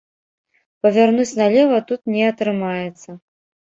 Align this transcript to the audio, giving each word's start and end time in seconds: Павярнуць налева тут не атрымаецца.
Павярнуць 0.85 1.37
налева 1.43 1.77
тут 1.93 2.01
не 2.17 2.27
атрымаецца. 2.35 3.09